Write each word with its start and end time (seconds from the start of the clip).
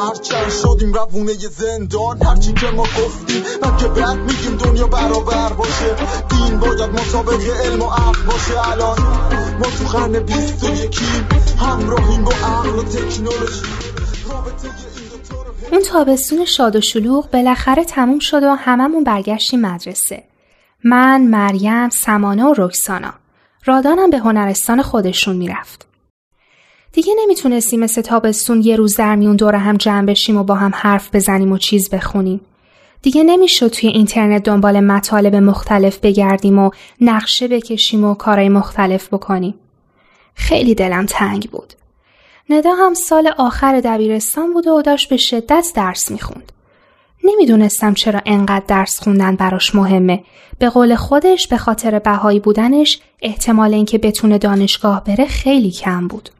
هرچند 0.00 0.50
شدیم 0.50 0.92
روونه 0.92 1.32
زندان 1.32 2.22
هرچی 2.22 2.52
که 2.52 2.66
ما 2.66 2.82
گفتیم 2.82 3.42
من 3.62 3.76
که 3.76 3.88
بعد 3.88 4.18
میگیم 4.18 4.56
دنیا 4.56 4.86
برابر 4.86 5.52
باشه 5.52 5.96
دین 6.28 6.58
باید 6.60 6.90
مسابق 6.90 7.40
علم 7.64 7.82
و 7.82 7.90
عقل 7.90 8.22
باشه 8.26 8.68
الان 8.72 8.98
ما 9.58 9.66
تو 9.78 9.98
قرن 9.98 10.18
بیست 10.18 10.64
و 10.64 10.68
یکیم 10.68 11.28
همراهیم 11.60 12.24
با 12.24 12.32
عقل 12.32 12.78
و 12.78 12.82
تکنولوژی 12.82 13.62
اون 15.72 15.82
تابستون 15.82 16.44
شاد 16.44 16.76
و 16.76 16.80
شلوغ 16.80 17.30
بالاخره 17.30 17.84
تموم 17.84 18.18
شد 18.18 18.42
و 18.42 18.54
هممون 18.54 19.04
برگشتیم 19.04 19.60
مدرسه. 19.60 20.24
من، 20.84 21.22
مریم، 21.22 21.88
سمانه 21.88 22.44
و 22.44 22.54
رکسانا. 22.56 23.14
رادانم 23.64 24.10
به 24.10 24.18
هنرستان 24.18 24.82
خودشون 24.82 25.36
می‌رفت. 25.36 25.87
دیگه 26.92 27.12
نمی‌تونستیم 27.22 27.80
مثل 27.80 28.02
تابستون 28.02 28.62
یه 28.62 28.76
روز 28.76 28.96
در 28.96 29.16
میون 29.16 29.36
دور 29.36 29.54
هم 29.54 29.76
جمع 29.76 30.06
بشیم 30.06 30.36
و 30.36 30.44
با 30.44 30.54
هم 30.54 30.72
حرف 30.74 31.14
بزنیم 31.14 31.52
و 31.52 31.58
چیز 31.58 31.90
بخونیم. 31.90 32.40
دیگه 33.02 33.22
نمی‌شد 33.22 33.68
توی 33.68 33.88
اینترنت 33.88 34.42
دنبال 34.42 34.80
مطالب 34.80 35.34
مختلف 35.34 35.98
بگردیم 35.98 36.58
و 36.58 36.70
نقشه 37.00 37.48
بکشیم 37.48 38.04
و 38.04 38.14
کارهای 38.14 38.48
مختلف 38.48 39.08
بکنیم. 39.14 39.54
خیلی 40.34 40.74
دلم 40.74 41.06
تنگ 41.06 41.50
بود. 41.50 41.72
ندا 42.50 42.74
هم 42.74 42.94
سال 42.94 43.30
آخر 43.38 43.80
دبیرستان 43.80 44.52
بود 44.52 44.66
و 44.66 44.82
داشت 44.82 45.08
به 45.08 45.16
شدت 45.16 45.72
درس 45.74 46.10
می‌خوند. 46.10 46.52
نمی‌دونستم 47.24 47.94
چرا 47.94 48.20
انقدر 48.26 48.64
درس 48.68 49.02
خوندن 49.02 49.36
براش 49.36 49.74
مهمه. 49.74 50.24
به 50.58 50.68
قول 50.68 50.94
خودش 50.96 51.48
به 51.48 51.56
خاطر 51.56 51.98
بهایی 51.98 52.40
بودنش 52.40 53.00
احتمال 53.22 53.74
اینکه 53.74 53.98
بتونه 53.98 54.38
دانشگاه 54.38 55.04
بره 55.04 55.26
خیلی 55.26 55.70
کم 55.70 56.08
بود. 56.08 56.30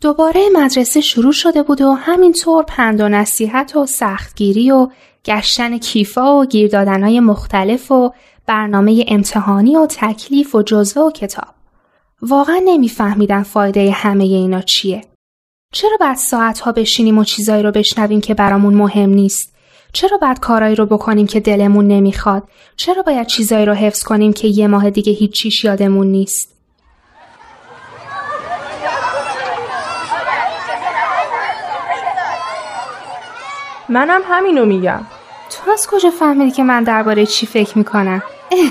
دوباره 0.00 0.40
مدرسه 0.52 1.00
شروع 1.00 1.32
شده 1.32 1.62
بود 1.62 1.80
و 1.80 1.92
همینطور 1.92 2.64
پند 2.64 3.00
و 3.00 3.08
نصیحت 3.08 3.76
و 3.76 3.86
سختگیری 3.86 4.70
و 4.70 4.88
گشتن 5.24 5.78
کیفا 5.78 6.40
و 6.40 6.44
گیر 6.44 6.70
دادنهای 6.70 7.20
مختلف 7.20 7.92
و 7.92 8.12
برنامه 8.46 9.04
امتحانی 9.08 9.76
و 9.76 9.86
تکلیف 9.86 10.54
و 10.54 10.62
جزوه 10.62 11.02
و 11.02 11.10
کتاب. 11.10 11.54
واقعا 12.22 12.62
نمیفهمیدم 12.64 13.42
فایده 13.42 13.90
همه 13.90 14.24
اینا 14.24 14.60
چیه. 14.60 15.02
چرا 15.72 15.96
بعد 16.00 16.16
ساعتها 16.16 16.72
بشینیم 16.72 17.18
و 17.18 17.24
چیزایی 17.24 17.62
رو 17.62 17.70
بشنویم 17.70 18.20
که 18.20 18.34
برامون 18.34 18.74
مهم 18.74 19.10
نیست؟ 19.10 19.54
چرا 19.92 20.18
بعد 20.18 20.40
کارایی 20.40 20.74
رو 20.74 20.86
بکنیم 20.86 21.26
که 21.26 21.40
دلمون 21.40 21.88
نمی‌خواد؟ 21.88 22.48
چرا 22.76 23.02
باید 23.02 23.26
چیزایی 23.26 23.66
رو 23.66 23.74
حفظ 23.74 24.02
کنیم 24.02 24.32
که 24.32 24.48
یه 24.48 24.66
ماه 24.66 24.90
دیگه 24.90 25.12
هیچ 25.12 25.32
چیش 25.32 25.64
یادمون 25.64 26.06
نیست؟ 26.06 26.57
منم 33.88 34.20
همینو 34.28 34.64
میگم 34.64 35.00
تو 35.50 35.70
از 35.70 35.86
کجا 35.86 36.10
فهمیدی 36.10 36.50
که 36.50 36.62
من 36.62 36.82
درباره 36.82 37.26
چی 37.26 37.46
فکر 37.46 37.78
می‌کنم؟ 37.78 38.22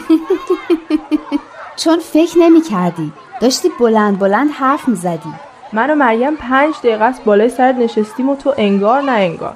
چون 1.83 1.99
فکر 1.99 2.39
نمی 2.39 2.61
کردی. 2.61 3.11
داشتی 3.41 3.69
بلند 3.79 4.19
بلند 4.19 4.51
حرف 4.51 4.87
می 4.87 4.95
زدی. 4.95 5.33
من 5.73 5.89
و 5.89 5.95
مریم 5.95 6.35
پنج 6.35 6.75
دقیقه 6.79 7.03
است 7.03 7.23
بالای 7.23 7.49
سرت 7.49 7.75
نشستیم 7.75 8.29
و 8.29 8.35
تو 8.35 8.53
انگار 8.57 9.01
نه 9.01 9.11
انگار 9.11 9.55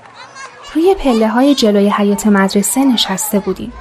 روی 0.75 0.95
پله 0.95 1.27
های 1.27 1.55
جلوی 1.55 1.89
حیات 1.89 2.27
مدرسه 2.27 2.85
نشسته 2.85 3.39
بودیم. 3.39 3.73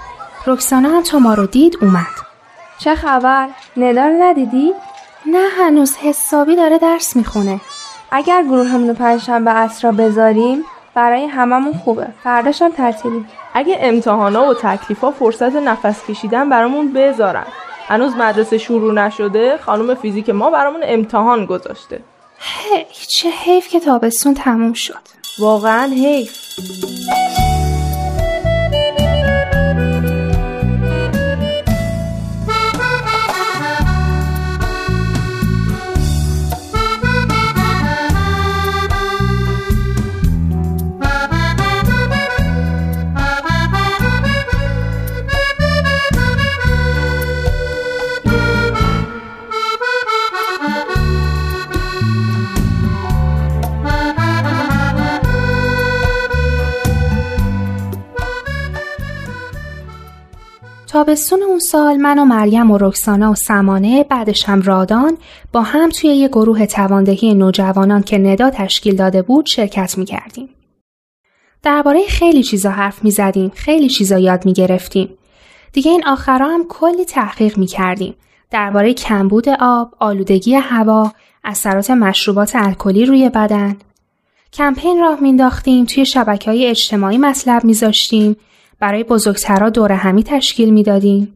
رکسانا 0.47 0.89
هم 0.89 1.03
تا 1.03 1.19
ما 1.19 1.35
رو 1.35 1.47
دید 1.47 1.79
اومد. 1.81 2.07
چه 2.79 2.95
خبر؟ 2.95 3.49
ندا 3.77 4.07
رو 4.07 4.23
ندیدی؟ 4.23 4.73
نه 5.27 5.49
هنوز 5.59 5.97
حسابی 5.97 6.57
داره 6.57 6.79
درس 6.79 7.17
می‌خونه. 7.17 7.61
اگر 8.11 8.43
گروه 8.43 8.69
همونو 8.69 8.95
پنجشنبه 8.95 9.51
اسرا 9.51 9.93
بذاریم 9.93 10.65
برای 10.95 11.27
هممون 11.27 11.73
خوبه. 11.73 12.07
فرداش 12.25 12.63
هم 12.63 12.71
تعطیلی. 12.71 13.25
اگه 13.55 13.77
امتحانا 13.81 14.47
و 14.49 14.55
تکلیفا 14.55 15.11
فرصت 15.11 15.57
نفس 15.57 16.07
کشیدن 16.07 16.49
برامون 16.49 16.93
بذارن 16.93 17.47
هنوز 17.89 18.17
مدرسه 18.17 18.59
شروع 18.59 18.95
نشده 18.95 19.57
خانم 19.57 19.95
فیزیک 19.95 20.31
ما 20.31 20.51
برامون 20.51 20.81
امتحان 20.85 21.47
گذاشته 21.47 22.01
هی 22.39 22.87
چه 23.09 23.31
حیف 23.31 23.69
که 23.69 23.81
تابستون 23.81 24.35
تموم 24.35 24.73
شد. 24.73 25.21
واقعا 25.39 25.87
حیف 25.87 26.39
تابستون 61.01 61.43
اون 61.43 61.59
سال 61.59 61.97
من 61.97 62.19
و 62.19 62.25
مریم 62.25 62.71
و 62.71 62.79
رکسانا 62.79 63.31
و 63.31 63.35
سمانه 63.35 64.05
بعدش 64.05 64.49
هم 64.49 64.63
رادان 64.63 65.19
با 65.53 65.63
هم 65.63 65.89
توی 65.89 66.11
یه 66.11 66.29
گروه 66.29 66.67
تواندهی 66.67 67.35
نوجوانان 67.35 68.03
که 68.03 68.19
ندا 68.19 68.51
تشکیل 68.51 68.97
داده 68.97 69.23
بود 69.23 69.47
شرکت 69.47 69.99
می 69.99 70.05
کردیم. 70.05 70.49
درباره 71.63 72.01
خیلی 72.09 72.43
چیزا 72.43 72.71
حرف 72.71 73.05
می 73.05 73.11
زدیم، 73.11 73.53
خیلی 73.55 73.89
چیزا 73.89 74.19
یاد 74.19 74.47
می 74.47 74.53
گرفتیم. 74.53 75.09
دیگه 75.73 75.91
این 75.91 76.07
آخرا 76.07 76.49
هم 76.49 76.65
کلی 76.69 77.05
تحقیق 77.05 77.59
می 77.59 77.67
کردیم. 77.67 78.15
درباره 78.51 78.95
کمبود 78.95 79.49
آب، 79.49 79.95
آلودگی 79.99 80.55
هوا، 80.55 81.13
اثرات 81.45 81.91
مشروبات 81.91 82.57
الکلی 82.57 83.05
روی 83.05 83.29
بدن. 83.29 83.77
کمپین 84.53 85.01
راه 85.01 85.21
مینداختیم، 85.21 85.85
توی 85.85 86.07
شبکه 86.07 86.51
های 86.51 86.67
اجتماعی 86.67 87.19
مطلب 87.19 87.65
میذاشتیم، 87.65 88.37
برای 88.81 89.05
بزرگترها 89.05 89.71
دور 89.71 89.93
همی 89.93 90.23
تشکیل 90.23 90.71
می‌دادیم. 90.71 91.35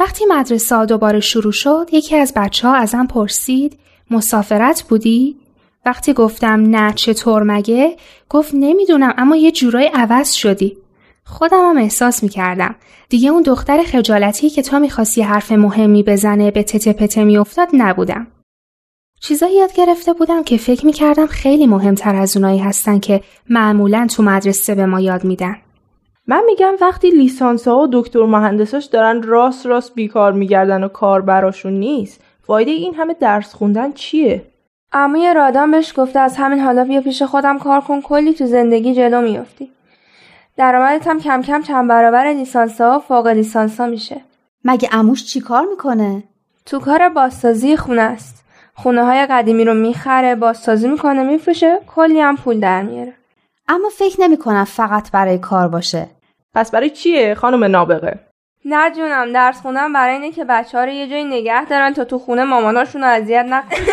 وقتی 0.00 0.24
مدرسه 0.28 0.86
دوباره 0.86 1.20
شروع 1.20 1.52
شد 1.52 1.88
یکی 1.92 2.16
از 2.16 2.32
بچه 2.36 2.68
ها 2.68 2.74
ازم 2.74 3.06
پرسید 3.06 3.78
مسافرت 4.10 4.82
بودی؟ 4.88 5.36
وقتی 5.86 6.12
گفتم 6.12 6.76
نه 6.76 6.92
چطور 6.92 7.42
مگه 7.42 7.96
گفت 8.28 8.50
نمی‌دونم 8.54 9.14
اما 9.18 9.36
یه 9.36 9.52
جورای 9.52 9.90
عوض 9.94 10.32
شدی. 10.32 10.76
خودم 11.24 11.70
هم 11.70 11.78
احساس 11.78 12.22
می‌کردم. 12.22 12.74
دیگه 13.08 13.28
اون 13.28 13.42
دختر 13.42 13.82
خجالتی 13.82 14.50
که 14.50 14.62
تا 14.62 14.78
می‌خواستی 14.78 15.22
حرف 15.22 15.52
مهمی 15.52 16.02
بزنه 16.02 16.50
به 16.50 16.62
تته 16.62 16.92
پته 16.92 17.24
میافتاد 17.24 17.68
نبودم. 17.72 18.26
چیزایی 19.20 19.56
یاد 19.56 19.72
گرفته 19.72 20.12
بودم 20.12 20.42
که 20.42 20.56
فکر 20.56 20.86
می‌کردم 20.86 21.26
خیلی 21.26 21.66
مهمتر 21.66 22.16
از 22.16 22.36
اونایی 22.36 22.58
هستن 22.58 22.98
که 22.98 23.20
معمولا 23.50 24.06
تو 24.10 24.22
مدرسه 24.22 24.74
به 24.74 24.86
ما 24.86 25.00
یاد 25.00 25.24
میدن. 25.24 25.56
من 26.28 26.42
میگم 26.46 26.72
وقتی 26.80 27.10
لیسانس 27.10 27.68
ها 27.68 27.78
و 27.78 27.88
دکتر 27.92 28.24
مهندساش 28.24 28.84
دارن 28.84 29.22
راست 29.22 29.66
راست 29.66 29.94
بیکار 29.94 30.32
میگردن 30.32 30.84
و 30.84 30.88
کار 30.88 31.20
براشون 31.20 31.72
نیست 31.72 32.20
فایده 32.46 32.70
این 32.70 32.94
همه 32.94 33.14
درس 33.14 33.54
خوندن 33.54 33.92
چیه؟ 33.92 34.42
عموی 34.92 35.34
رادان 35.34 35.70
بهش 35.70 35.92
گفته 35.96 36.18
از 36.18 36.36
همین 36.36 36.60
حالا 36.60 36.84
بیا 36.84 37.00
پیش 37.00 37.22
خودم 37.22 37.58
کار 37.58 37.80
کن 37.80 38.00
کلی 38.00 38.34
تو 38.34 38.46
زندگی 38.46 38.94
جلو 38.94 39.20
میافتی. 39.20 39.70
درآمدت 40.56 41.06
هم 41.06 41.20
کم 41.20 41.42
کم 41.42 41.62
چند 41.62 41.88
برابر 41.88 42.26
لیسانس 42.26 42.80
ها 42.80 42.96
و 42.96 43.00
فوق 43.00 43.26
لیسانس 43.26 43.80
ها 43.80 43.86
میشه. 43.86 44.20
مگه 44.64 44.88
اموش 44.92 45.24
چی 45.24 45.40
کار 45.40 45.66
می‌کنه؟ 45.70 46.22
تو 46.66 46.78
کار 46.78 47.08
بازسازی 47.08 47.76
خونه 47.76 48.02
است. 48.02 48.44
خونه 48.74 49.04
های 49.04 49.26
قدیمی 49.26 49.64
رو 49.64 49.74
می‌خره، 49.74 50.34
بازسازی 50.34 50.88
می‌کنه، 50.88 51.22
میفروشه، 51.22 51.80
کلی 51.94 52.20
هم 52.20 52.36
پول 52.36 52.60
در 52.60 52.82
میاره. 52.82 53.12
اما 53.68 53.88
فکر 53.88 54.20
نمی 54.20 54.36
کنم 54.36 54.64
فقط 54.64 55.10
برای 55.10 55.38
کار 55.38 55.68
باشه. 55.68 56.06
پس 56.56 56.70
برای 56.70 56.90
چیه 56.90 57.34
خانم 57.34 57.64
نابغه؟ 57.64 58.18
نه 58.64 58.90
جونم 58.90 59.32
درس 59.32 59.60
خوندن 59.60 59.92
برای 59.92 60.14
اینه 60.14 60.30
که 60.30 60.44
بچه 60.44 60.78
ها 60.78 60.84
رو 60.84 60.90
یه 60.90 61.08
جایی 61.08 61.24
نگه 61.24 61.64
دارن 61.64 61.94
تا 61.94 62.04
تو 62.04 62.18
خونه 62.18 62.44
ماماناشون 62.44 63.00
رو 63.02 63.08
اذیت 63.08 63.46
نکنن. 63.48 63.78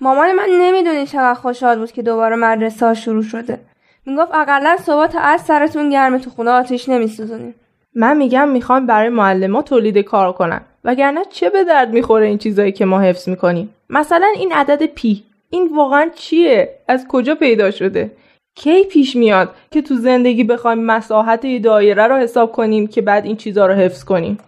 مامان 0.00 0.32
من 0.32 0.48
نمی‌دونی 0.50 1.06
چقدر 1.06 1.34
خوشحال 1.34 1.78
بود 1.78 1.92
که 1.92 2.02
دوباره 2.02 2.36
مدرسه 2.36 2.86
ها 2.86 2.94
شروع 2.94 3.22
شده. 3.22 3.58
می‌گفت 4.06 4.34
اقلا 4.34 4.76
صبح 4.76 5.06
تا 5.06 5.20
از 5.20 5.40
سرتون 5.40 5.90
گرمه 5.90 6.18
تو 6.18 6.30
خونه 6.30 6.50
آتیش 6.50 6.88
نمیسوزونیم 6.88 7.54
من 7.94 8.16
میگم 8.16 8.48
می‌خوام 8.48 8.86
برای 8.86 9.08
معلما 9.08 9.62
تولید 9.62 9.98
کار 9.98 10.32
کنن. 10.32 10.60
وگرنه 10.84 11.24
چه 11.30 11.50
به 11.50 11.64
درد 11.64 11.90
می‌خوره 11.90 12.26
این 12.26 12.38
چیزایی 12.38 12.72
که 12.72 12.84
ما 12.84 13.00
حفظ 13.00 13.28
می‌کنیم؟ 13.28 13.74
مثلا 13.90 14.26
این 14.36 14.52
عدد 14.52 14.86
پی. 14.86 15.24
این 15.50 15.76
واقعا 15.76 16.10
چیه؟ 16.14 16.78
از 16.88 17.06
کجا 17.08 17.34
پیدا 17.34 17.70
شده؟ 17.70 18.10
کی 18.54 18.84
پیش 18.84 19.16
میاد 19.16 19.54
که 19.70 19.82
تو 19.82 19.94
زندگی 19.94 20.44
بخوایم 20.44 20.84
مساحت 20.84 21.62
دایره 21.62 22.06
رو 22.06 22.16
حساب 22.16 22.52
کنیم 22.52 22.86
که 22.86 23.02
بعد 23.02 23.24
این 23.24 23.36
چیزها 23.36 23.66
رو 23.66 23.74
حفظ 23.74 24.04
کنیم؟ 24.04 24.38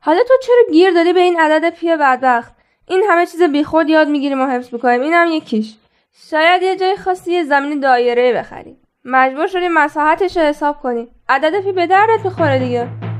حالا 0.00 0.20
تو 0.28 0.34
چرا 0.42 0.72
گیر 0.72 0.90
دادی 0.90 1.12
به 1.12 1.20
این 1.20 1.40
عدد 1.40 1.74
پی 1.74 1.96
بدبخت؟ 1.96 2.54
این 2.88 3.04
همه 3.08 3.26
چیز 3.26 3.42
بیخود 3.42 3.88
یاد 3.88 4.08
می‌گیریم 4.08 4.40
و 4.40 4.46
حفظ 4.46 4.72
می‌کنیم. 4.72 5.00
اینم 5.00 5.28
یکیش. 5.32 5.74
شاید 6.30 6.62
یه 6.62 6.76
جای 6.76 6.96
خاصی 6.96 7.32
یه 7.32 7.44
زمین 7.44 7.80
دایره 7.80 8.32
بخریم. 8.32 8.76
مجبور 9.04 9.46
شدیم 9.46 9.72
مساحتش 9.72 10.36
رو 10.36 10.42
حساب 10.42 10.80
کنیم. 10.82 11.08
عدد 11.28 11.60
پی 11.60 11.72
به 11.72 11.86
دردت 11.86 12.24
می‌خوره 12.24 12.58
دیگه. 12.58 13.11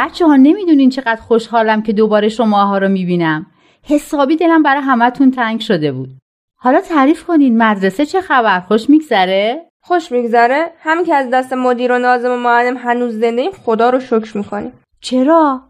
بچه 0.00 0.26
ها 0.26 0.36
نمی‌دونین 0.36 0.90
چقدر 0.90 1.20
خوشحالم 1.20 1.82
که 1.82 1.92
دوباره 1.92 2.28
شماها 2.28 2.78
رو 2.78 2.88
می‌بینم. 2.88 3.46
حسابی 3.82 4.36
دلم 4.36 4.62
برای 4.62 4.82
همتون 4.82 5.30
تنگ 5.30 5.60
شده 5.60 5.92
بود. 5.92 6.08
حالا 6.56 6.80
تعریف 6.80 7.24
کنین 7.24 7.62
مدرسه 7.62 8.06
چه 8.06 8.20
خبر؟ 8.20 8.60
خوش 8.60 8.90
میگذره؟ 8.90 9.62
خوش 9.80 10.12
میگذره. 10.12 10.70
همین 10.82 11.04
که 11.04 11.14
از 11.14 11.30
دست 11.30 11.52
مدیر 11.52 11.92
و 11.92 11.98
نازم 11.98 12.30
و 12.30 12.36
معلم 12.36 12.76
هنوز 12.76 13.14
زنده 13.14 13.40
ایم 13.40 13.50
خدا 13.64 13.90
رو 13.90 14.00
شکر 14.00 14.36
می‌کنیم. 14.36 14.72
چرا؟ 15.00 15.60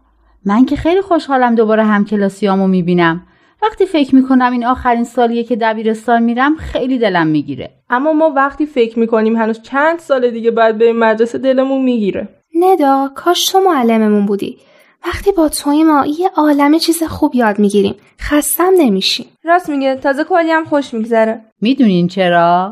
من 0.45 0.65
که 0.65 0.75
خیلی 0.75 1.01
خوشحالم 1.01 1.55
دوباره 1.55 1.83
همکلاسیامو 1.83 2.67
می‌بینم. 2.67 3.27
وقتی 3.61 3.85
فکر 3.85 4.15
می‌کنم 4.15 4.51
این 4.51 4.65
آخرین 4.65 5.03
سالیه 5.03 5.43
که 5.43 5.55
دبیرستان 5.55 6.23
میرم 6.23 6.55
خیلی 6.55 6.97
دلم 6.97 7.27
می‌گیره. 7.27 7.71
اما 7.89 8.13
ما 8.13 8.29
وقتی 8.29 8.65
فکر 8.65 8.99
می‌کنیم 8.99 9.35
هنوز 9.35 9.61
چند 9.61 9.99
سال 9.99 10.29
دیگه 10.29 10.51
بعد 10.51 10.77
به 10.77 10.93
مدرسه 10.93 11.37
دلمون 11.37 11.81
می‌گیره. 11.83 12.29
ندا 12.55 13.11
کاش 13.15 13.45
تو 13.45 13.59
معلممون 13.59 14.25
بودی. 14.25 14.57
وقتی 15.05 15.31
با 15.31 15.49
توی 15.49 15.83
ما 15.83 16.05
یه 16.05 16.29
عالمه 16.35 16.79
چیز 16.79 17.03
خوب 17.03 17.35
یاد 17.35 17.59
می‌گیریم 17.59 17.95
خستم 18.19 18.71
نمیشیم. 18.77 19.25
راست 19.43 19.69
میگه 19.69 19.95
تازه 19.95 20.23
کلی 20.23 20.51
هم 20.51 20.65
خوش 20.65 20.93
میگذره. 20.93 21.41
می‌دونین 21.61 22.07
چرا؟ 22.07 22.71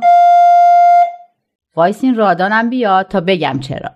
وایسین 1.75 2.15
رادانم 2.15 2.69
بیاد 2.69 3.07
تا 3.07 3.21
بگم 3.21 3.59
چرا. 3.59 3.89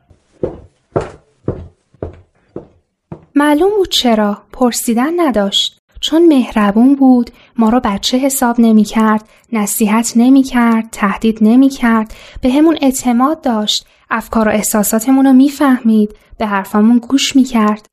معلوم 3.35 3.69
بود 3.77 3.89
چرا 3.89 4.37
پرسیدن 4.51 5.19
نداشت. 5.19 5.82
چون 6.03 6.27
مهربون 6.27 6.95
بود 6.95 7.29
ما 7.57 7.69
رو 7.69 7.79
بچه 7.83 8.17
حساب 8.17 8.55
نمی 8.59 8.83
کرد 8.83 9.29
نصیحت 9.53 10.13
نمی 10.15 10.43
کرد 10.43 10.89
تهدید 10.91 11.37
نمی 11.41 11.69
کرد 11.69 12.13
به 12.41 12.49
همون 12.49 12.77
اعتماد 12.81 13.41
داشت 13.41 13.87
افکار 14.09 14.47
و 14.47 14.51
احساساتمون 14.51 15.25
رو 15.25 15.33
می‌فهمید 15.33 16.15
به 16.37 16.45
حرفامون 16.45 16.97
گوش 16.97 17.35
می‌کرد. 17.35 17.85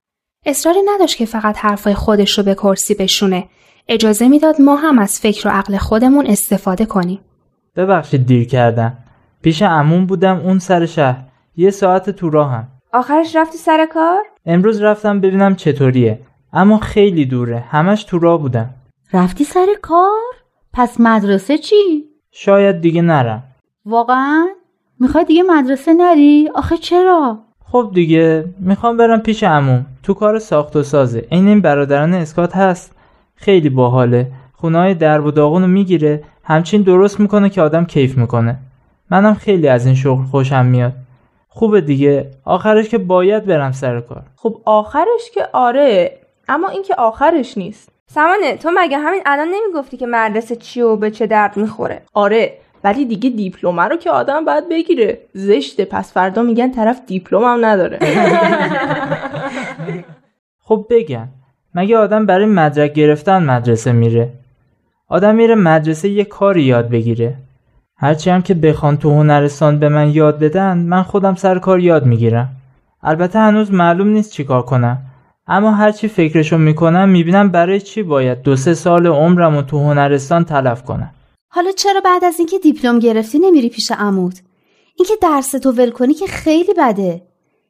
اصراری 0.47 0.79
نداشت 0.95 1.17
که 1.17 1.27
فقط 1.27 1.59
حرفای 1.59 1.95
خودش 1.95 2.39
رو 2.39 2.45
به 2.45 2.55
کرسی 2.55 2.95
بشونه. 2.95 3.45
اجازه 3.89 4.29
می‌داد 4.29 4.61
ما 4.61 4.77
هم 4.77 4.99
از 4.99 5.21
فکر 5.21 5.49
و 5.49 5.51
عقل 5.51 5.77
خودمون 5.77 6.27
استفاده 6.27 6.87
کنیم. 6.87 7.21
ببخشید 7.77 8.27
دیر 8.27 8.47
کردم. 8.47 8.99
پیش 9.43 9.63
عموم 9.63 10.07
بودم 10.07 10.41
اون 10.45 10.59
سر 10.59 10.87
شهر. 10.87 11.25
یه 11.57 11.71
ساعت 11.71 12.11
تو 12.11 12.31
راهم. 12.31 12.69
آخرش 12.93 13.37
رفتی 13.37 13.59
سر 13.59 13.87
کار؟ 13.87 14.23
امروز 14.47 14.83
رفتم 14.83 15.21
ببینم 15.21 15.55
چطوریه. 15.55 16.19
اما 16.53 16.79
خیلی 16.79 17.25
دوره. 17.25 17.65
همش 17.69 18.05
تو 18.05 18.19
راه 18.19 18.41
بودم. 18.41 18.71
رفتی 19.13 19.45
سر 19.45 19.67
کار؟ 19.83 20.21
پس 20.73 21.01
مدرسه 21.01 21.59
چی؟ 21.59 22.05
شاید 22.31 22.81
دیگه 22.81 23.03
نرم. 23.03 23.43
واقعا؟ 23.87 24.47
می‌خوای 25.01 25.25
دیگه 25.25 25.43
مدرسه 25.43 25.95
نری؟ 25.95 26.49
آخه 26.55 26.77
چرا؟ 26.77 27.39
خب 27.65 27.91
دیگه 27.95 28.45
می‌خوام 28.59 28.97
برم 28.97 29.21
پیش 29.21 29.43
عموم. 29.43 29.87
تو 30.03 30.15
کار 30.15 30.39
ساخت 30.39 30.77
و 30.77 30.83
سازه. 30.83 31.27
این 31.31 31.49
این 31.49 31.61
برادران 31.61 32.15
اسکات 32.15 32.57
هست. 32.57 32.95
خیلی 33.35 33.69
باحاله. 33.69 34.33
خونه 34.53 34.95
درب 34.95 35.27
و 35.27 35.31
داغونو 35.31 35.67
می‌گیره. 35.67 36.23
همچین 36.45 36.83
درست 36.83 37.21
می‌کنه 37.21 37.51
که 37.51 37.63
آدم 37.63 37.85
کیف 37.85 38.19
می‌کنه. 38.19 38.59
منم 39.11 39.35
خیلی 39.35 39.69
از 39.69 39.87
این 39.87 39.95
شغل 39.95 40.25
خوشم 40.25 40.67
میاد. 40.67 40.93
خوبه 41.49 41.81
دیگه. 41.81 42.31
آخرش 42.45 42.89
که 42.89 42.99
باید 42.99 43.47
برم 43.47 43.73
سر 43.73 44.01
کار. 44.01 44.23
خب 44.37 44.61
آخرش 44.65 45.31
که 45.35 45.47
آره. 45.53 46.21
اما 46.51 46.69
این 46.69 46.83
که 46.83 46.95
آخرش 46.95 47.59
نیست. 47.59 47.89
سمانه 48.07 48.57
تو 48.57 48.71
مگه 48.77 48.99
همین 48.99 49.23
الان 49.27 49.49
نمی‌گفتی 49.49 49.97
که 49.97 50.07
مدرسه 50.07 50.57
چی 50.57 50.81
و 50.81 50.97
به 50.97 51.11
چه 51.11 51.27
درد 51.27 51.57
می‌خوره؟ 51.57 52.03
آره 52.15 52.53
ولی 52.85 53.05
دیگه 53.05 53.31
دیپلم 53.31 53.81
رو 53.81 53.97
که 53.97 54.11
آدم 54.11 54.45
باید 54.45 54.69
بگیره. 54.69 55.19
زشته 55.33 55.85
پس 55.85 56.13
فردا 56.13 56.43
میگن 56.43 56.71
طرف 56.71 57.01
دیپلم 57.07 57.45
هم 57.45 57.65
نداره. 57.65 57.99
خب 60.67 60.87
بگم 60.91 61.29
مگه 61.75 61.99
آدم 61.99 62.27
برای 62.27 62.47
مدرک 62.47 62.93
گرفتن 62.93 63.43
مدرسه 63.43 63.93
میره؟ 63.93 64.29
آدم 65.09 65.35
میره 65.35 65.55
مدرسه 65.55 66.09
یه 66.09 66.25
کاری 66.25 66.63
یاد 66.63 66.89
بگیره. 66.89 67.35
هرچی 67.97 68.31
هم 68.31 68.43
که 68.43 68.55
بخوان 68.55 68.97
تو 68.97 69.11
هنرستان 69.11 69.79
به 69.79 69.89
من 69.89 70.11
یاد 70.11 70.39
بدن 70.39 70.79
من 70.79 71.03
خودم 71.03 71.35
سر 71.35 71.59
کار 71.59 71.81
یاد 71.81 72.07
می‌گیرم. 72.07 72.49
البته 73.03 73.39
هنوز 73.39 73.73
معلوم 73.73 74.09
نیست 74.09 74.33
چیکار 74.33 74.63
کنم. 74.63 74.99
اما 75.53 75.71
هرچی 75.71 76.09
فکرشو 76.09 76.59
می‌کنم 76.59 77.09
می‌بینم 77.09 77.49
برای 77.49 77.81
چی 77.81 78.03
باید 78.03 78.43
دو 78.43 78.57
سه 78.57 78.75
سال 78.75 79.07
عمرم 79.07 79.63
تو 79.63 79.79
هنرستان 79.79 80.45
تلف 80.45 80.83
کنم؟ 80.83 81.11
حالا 81.49 81.73
چرا 81.73 82.01
بعد 82.05 82.25
از 82.25 82.39
اینکه 82.39 82.59
دیپلم 82.59 82.99
گرفتی 82.99 83.39
نمیری 83.39 83.69
پیش 83.69 83.93
عمود؟ 83.99 84.35
اینکه 84.99 85.15
درس 85.23 85.51
تو 85.51 85.73
ول 85.73 85.91
کنی 85.91 86.15
که 86.15 86.27
خیلی 86.27 86.75
بده. 86.79 87.23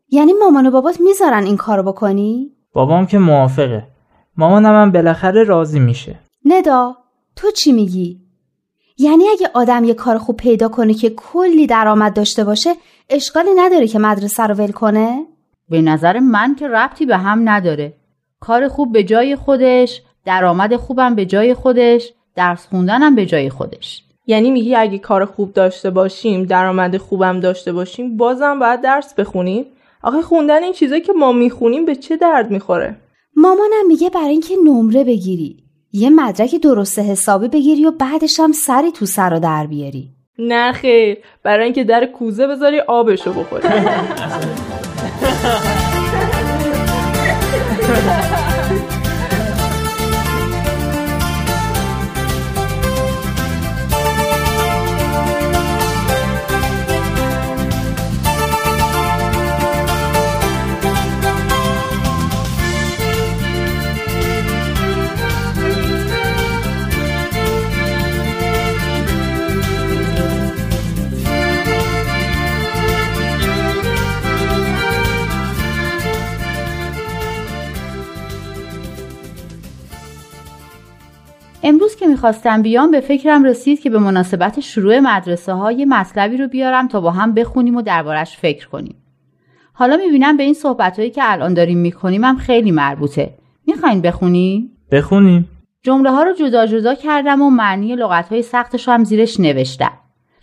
یعنی 0.08 0.32
مامان 0.32 0.66
و 0.66 0.70
بابات 0.70 1.00
می‌ذارن 1.00 1.44
این 1.44 1.56
کارو 1.56 1.82
بکنی؟ 1.82 2.50
بابام 2.72 3.06
که 3.06 3.18
موافقه. 3.18 3.86
مامانم 4.36 4.82
هم 4.82 4.92
بالاخره 4.92 5.44
راضی 5.44 5.80
میشه. 5.80 6.18
ندا 6.44 6.96
تو 7.36 7.50
چی 7.50 7.72
میگی؟ 7.72 8.20
یعنی 8.98 9.24
اگه 9.28 9.50
آدم 9.54 9.84
یه 9.84 9.94
کار 9.94 10.18
خوب 10.18 10.36
پیدا 10.36 10.68
کنه 10.68 10.94
که 10.94 11.10
کلی 11.10 11.66
درآمد 11.66 12.14
داشته 12.14 12.44
باشه 12.44 12.74
اشکالی 13.10 13.50
نداره 13.56 13.88
که 13.88 13.98
مدرسه 13.98 14.42
رو 14.42 14.54
ول 14.54 14.72
کنه؟ 14.72 15.26
به 15.70 15.82
نظر 15.82 16.18
من 16.18 16.54
که 16.54 16.68
ربطی 16.68 17.06
به 17.06 17.16
هم 17.16 17.48
نداره. 17.48 17.92
کار 18.40 18.68
خوب 18.68 18.92
به 18.92 19.04
جای 19.04 19.36
خودش 19.36 20.02
درآمد 20.24 20.76
خوبم 20.76 21.14
به 21.14 21.26
جای 21.26 21.54
خودش 21.54 22.12
درس 22.36 22.66
خوندنم 22.66 23.14
به 23.14 23.26
جای 23.26 23.50
خودش. 23.50 24.04
یعنی 24.26 24.50
میگی 24.50 24.74
اگه 24.74 24.98
کار 24.98 25.24
خوب 25.24 25.52
داشته 25.52 25.90
باشیم 25.90 26.44
درآمد 26.44 26.96
خوبم 26.96 27.40
داشته 27.40 27.72
باشیم 27.72 28.16
بازم 28.16 28.58
باید 28.58 28.80
درس 28.80 29.14
بخونیم؟ 29.14 29.64
آخه 30.02 30.22
خوندن 30.22 30.62
این 30.62 30.72
چیزایی 30.72 31.00
که 31.00 31.12
ما 31.12 31.32
می‌خونیم 31.32 31.84
به 31.84 31.96
چه 31.96 32.16
درد 32.16 32.50
می‌خوره؟ 32.50 32.96
مامانم 33.36 33.86
میگه 33.88 34.10
برای 34.10 34.28
اینکه 34.28 34.54
نمره 34.64 35.04
بگیری. 35.04 35.56
یه 35.92 36.10
مدرک 36.10 36.54
درست 36.54 36.98
حسابی 36.98 37.48
بگیری 37.48 37.86
و 37.86 37.90
بعدش 37.90 38.40
هم 38.40 38.52
سری 38.52 38.92
تو 38.92 39.06
سر 39.06 39.34
و 39.34 39.40
در 39.40 39.66
بیاری. 39.66 40.08
نه 40.38 40.72
خیر. 40.72 41.18
برای 41.42 41.64
اینکه 41.64 41.84
در 41.84 42.06
کوزه 42.06 42.46
بذاری 42.46 42.80
آبشو 42.80 43.32
بخوری. 43.32 43.68
می‌خواستم 82.20 82.62
بیام 82.62 82.90
به 82.90 83.00
فکرم 83.00 83.44
رسید 83.44 83.80
که 83.80 83.90
به 83.90 83.98
مناسبت 83.98 84.60
شروع 84.60 84.98
مدرسه 84.98 85.52
ها 85.52 85.72
یه 85.72 85.86
مطلبی 85.86 86.36
رو 86.36 86.48
بیارم 86.48 86.88
تا 86.88 87.00
با 87.00 87.10
هم 87.10 87.34
بخونیم 87.34 87.76
و 87.76 87.82
دربارش 87.82 88.36
فکر 88.36 88.68
کنیم. 88.68 88.96
حالا 89.72 89.96
می‌بینم 89.96 90.36
به 90.36 90.42
این 90.42 90.54
صحبت 90.54 90.98
هایی 90.98 91.10
که 91.10 91.20
الان 91.24 91.54
داریم 91.54 91.78
می‌کنیم 91.78 92.24
هم 92.24 92.36
خیلی 92.36 92.70
مربوطه. 92.70 93.34
می‌خواین 93.66 94.00
بخونیم؟ 94.00 94.70
بخونیم 94.92 95.48
جمله 95.82 96.10
ها 96.10 96.22
رو 96.22 96.32
جدا 96.32 96.66
جدا 96.66 96.94
کردم 96.94 97.42
و 97.42 97.50
معنی 97.50 97.96
لغت 97.96 98.28
های 98.28 98.42
سختش 98.42 98.88
رو 98.88 98.94
هم 98.94 99.04
زیرش 99.04 99.40
نوشتم. 99.40 99.92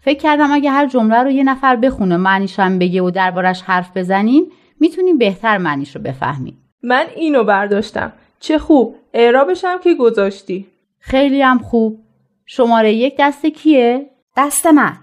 فکر 0.02 0.20
کردم 0.20 0.52
اگه 0.52 0.72
هر 0.72 0.88
جمله 0.88 1.24
رو 1.24 1.30
یه 1.30 1.44
نفر 1.44 1.76
بخونه 1.76 2.18
معنیش 2.18 2.60
هم 2.60 2.80
بگه 2.80 3.02
و 3.02 3.10
دربارش 3.10 3.62
حرف 3.62 3.98
بزنیم 3.98 4.44
می‌تونیم 4.80 5.18
بهتر 5.18 5.58
معنیش 5.58 5.96
رو 5.96 6.02
بفهمیم. 6.02 6.58
من 6.84 7.06
اینو 7.16 7.44
برداشتم 7.44 8.14
چه 8.40 8.60
خوب 8.60 8.96
اعرابش 9.14 9.66
هم 9.66 9.80
که 9.80 9.94
گذاشتی 9.94 10.68
خیلی 11.00 11.42
هم 11.42 11.60
خوب. 11.60 12.00
شماره 12.46 12.94
یک 12.94 13.16
دست 13.20 13.46
کیه؟ 13.46 14.10
دست 14.38 14.66
من 14.66 14.98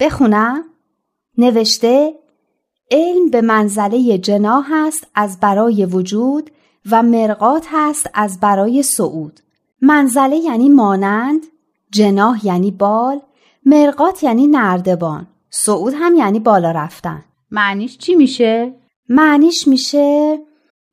بخونم 0.00 0.64
نوشته 1.38 2.14
علم 2.90 3.30
به 3.30 3.40
منزله 3.40 4.18
جناح 4.18 4.72
است 4.72 5.06
از 5.14 5.40
برای 5.40 5.84
وجود 5.84 6.50
و 6.90 7.02
مرقات 7.02 7.66
هست 7.70 8.10
از 8.14 8.40
برای 8.40 8.82
صعود 8.82 9.40
منزله 9.80 10.36
یعنی 10.36 10.68
مانند 10.68 11.46
جناح 11.90 12.46
یعنی 12.46 12.70
بال 12.70 13.20
مرقات 13.66 14.22
یعنی 14.22 14.46
نردبان 14.46 15.26
صعود 15.50 15.94
هم 15.96 16.14
یعنی 16.14 16.40
بالا 16.40 16.70
رفتن 16.70 17.24
معنیش 17.50 17.98
چی 17.98 18.14
میشه؟ 18.14 18.74
معنیش 19.08 19.68
میشه 19.68 20.38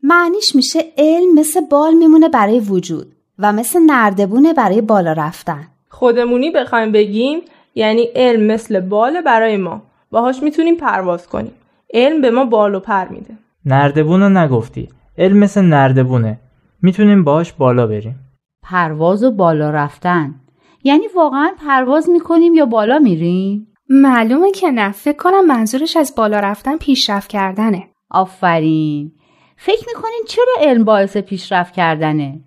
معنیش 0.03 0.55
میشه 0.55 0.93
علم 0.97 1.33
مثل 1.33 1.61
بال 1.61 1.93
میمونه 1.93 2.29
برای 2.29 2.59
وجود 2.59 3.15
و 3.39 3.53
مثل 3.53 3.79
نردبونه 3.79 4.53
برای 4.53 4.81
بالا 4.81 5.13
رفتن. 5.13 5.67
خودمونی 5.89 6.51
بخوایم 6.51 6.91
بگیم 6.91 7.39
یعنی 7.75 8.09
علم 8.15 8.43
مثل 8.43 8.79
بال 8.79 9.21
برای 9.21 9.57
ما. 9.57 9.81
باهاش 10.11 10.43
می‌تونیم 10.43 10.75
پرواز 10.75 11.27
کنیم. 11.27 11.51
علم 11.93 12.21
به 12.21 12.31
ما 12.31 12.45
بال 12.45 12.75
و 12.75 12.79
پر 12.79 13.07
میده. 13.07 13.33
نردبون 13.65 14.21
رو 14.21 14.29
نگفتی. 14.29 14.89
علم 15.17 15.37
مثل 15.37 15.61
نردبونه. 15.61 16.39
می‌تونیم 16.81 17.23
باهاش 17.23 17.53
بالا 17.53 17.87
بریم. 17.87 18.15
پرواز 18.63 19.23
و 19.23 19.31
بالا 19.31 19.69
رفتن. 19.69 20.35
یعنی 20.83 21.03
واقعا 21.15 21.51
پرواز 21.65 22.09
می‌کنیم 22.09 22.53
یا 22.53 22.65
بالا 22.65 22.99
میریم؟ 22.99 23.67
معلومه 23.89 24.51
که 24.51 24.71
نه. 24.71 24.91
فکر 24.91 25.17
کنم 25.17 25.45
منظورش 25.45 25.97
از 25.97 26.13
بالا 26.17 26.39
رفتن 26.39 26.77
پیشرفت 26.77 27.29
کردنه. 27.29 27.83
آفرین. 28.11 29.11
فکر 29.57 29.85
می‌کنین 29.87 30.23
چرا 30.27 30.53
علم 30.61 30.83
باعث 30.83 31.17
پیشرفت 31.17 31.73
کردنه؟ 31.73 32.39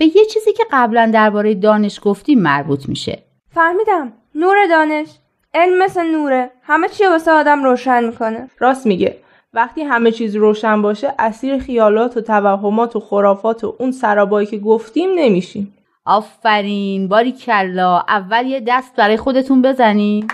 به 0.00 0.06
یه 0.06 0.24
چیزی 0.24 0.52
که 0.52 0.64
قبلا 0.72 1.10
درباره 1.14 1.54
دانش 1.54 2.00
گفتیم 2.02 2.38
مربوط 2.38 2.88
میشه. 2.88 3.22
فهمیدم. 3.54 4.12
نور 4.34 4.56
دانش. 4.70 5.08
علم 5.54 5.78
مثل 5.82 6.02
نوره. 6.02 6.50
همه 6.62 6.88
چی 6.88 7.04
رو 7.04 7.10
واسه 7.10 7.30
آدم 7.30 7.64
روشن 7.64 8.04
می‌کنه. 8.04 8.50
راست 8.58 8.86
میگه. 8.86 9.16
وقتی 9.54 9.82
همه 9.82 10.12
چیز 10.12 10.36
روشن 10.36 10.82
باشه 10.82 11.14
اسیر 11.18 11.58
خیالات 11.58 12.16
و 12.16 12.20
توهمات 12.20 12.96
و 12.96 13.00
خرافات 13.00 13.64
و 13.64 13.76
اون 13.78 13.92
سرابایی 13.92 14.46
که 14.46 14.58
گفتیم 14.58 15.10
نمیشیم. 15.14 15.74
آفرین. 16.04 17.08
باری 17.08 17.32
کلا. 17.32 17.98
اول 18.08 18.46
یه 18.46 18.62
دست 18.66 18.96
برای 18.96 19.16
خودتون 19.16 19.62
بزنین. 19.62 20.30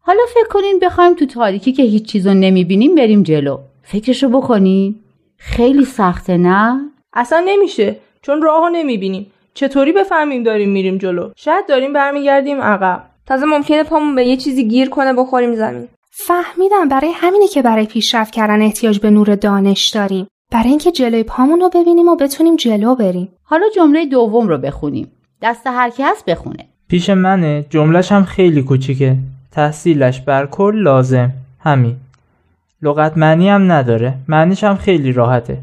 حالا 0.00 0.22
فکر 0.34 0.48
کنین 0.48 0.78
بخوایم 0.82 1.14
تو 1.14 1.26
تاریکی 1.26 1.72
که 1.72 1.82
هیچ 1.82 2.12
چیزو 2.12 2.34
نمی‌بینیم 2.34 2.94
بریم 2.94 3.22
جلو. 3.22 3.58
فکرشو 3.92 4.28
بکنین 4.28 4.94
خیلی 5.36 5.84
سخته 5.84 6.36
نه؟ 6.36 6.80
اصلا 7.12 7.42
نمیشه 7.46 7.96
چون 8.22 8.42
راهو 8.42 8.68
نمی‌بینیم. 8.68 9.26
چطوری 9.54 9.92
بفهمیم 9.92 10.42
داریم 10.42 10.70
میریم 10.70 10.98
جلو؟ 10.98 11.30
شاید 11.36 11.68
داریم 11.68 11.92
برمیگردیم 11.92 12.60
عقب. 12.60 13.02
تازه 13.26 13.46
ممکنه 13.46 13.84
پامون 13.84 14.14
به 14.14 14.24
یه 14.24 14.36
چیزی 14.36 14.68
گیر 14.68 14.88
کنه 14.88 15.12
بخوریم 15.12 15.54
زمین. 15.54 15.88
فهمیدم 16.10 16.88
برای 16.88 17.10
همینه 17.14 17.48
که 17.48 17.62
برای 17.62 17.86
پیشرفت 17.86 18.32
کردن 18.32 18.62
احتیاج 18.62 19.00
به 19.00 19.10
نور 19.10 19.34
دانش 19.34 19.88
داریم. 19.88 20.26
برای 20.52 20.68
اینکه 20.68 20.90
جلوی 20.90 21.22
پامون 21.22 21.60
رو 21.60 21.70
ببینیم 21.74 22.08
و 22.08 22.16
بتونیم 22.16 22.56
جلو 22.56 22.94
بریم. 22.94 23.28
حالا 23.42 23.66
جمله 23.76 24.06
دوم 24.06 24.48
رو 24.48 24.58
بخونیم. 24.58 25.12
دست 25.42 25.66
هر 25.66 25.90
کی 25.90 26.02
هست 26.02 26.24
بخونه. 26.24 26.66
پیش 26.88 27.10
منه 27.10 27.66
جملش 27.70 28.12
هم 28.12 28.24
خیلی 28.24 28.62
کوچیکه. 28.62 29.16
تحصیلش 29.52 30.20
بر 30.20 30.46
کل 30.46 30.76
لازم. 30.82 31.30
همین. 31.60 31.96
لغت 32.82 33.18
معنی 33.18 33.48
هم 33.48 33.72
نداره. 33.72 34.14
معنیش 34.28 34.64
هم 34.64 34.76
خیلی 34.76 35.12
راحته. 35.12 35.58